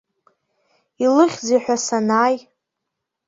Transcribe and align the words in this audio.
Илыхьзеи 1.03 1.59
ҳәа 1.63 1.75
санааи. 1.85 2.35